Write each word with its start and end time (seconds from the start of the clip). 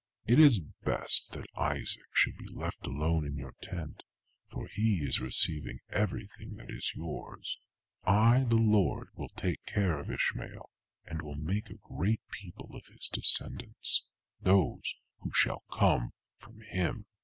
It 0.25 0.39
is 0.39 0.61
best 0.83 1.31
that 1.33 1.45
Isaac 1.55 2.07
should 2.11 2.35
be 2.35 2.47
left 2.51 2.87
alone 2.87 3.23
in 3.23 3.35
your 3.35 3.53
tent, 3.61 4.01
for 4.49 4.65
he 4.67 4.95
is 4.95 5.17
to 5.17 5.25
receive 5.25 5.61
everything 5.91 6.53
that 6.57 6.71
is 6.71 6.93
yours. 6.95 7.55
I 8.03 8.43
the 8.45 8.55
Lord 8.55 9.09
will 9.13 9.29
take 9.29 9.63
care 9.67 9.99
of 9.99 10.09
Ishmael, 10.09 10.71
and 11.05 11.21
will 11.21 11.35
make 11.35 11.69
a 11.69 11.75
great 11.83 12.23
people 12.31 12.75
of 12.75 12.87
his 12.87 13.09
descendants, 13.13 14.07
those 14.39 14.95
who 15.19 15.29
shall 15.35 15.65
come 15.71 16.13
from 16.39 16.61
him." 16.61 17.05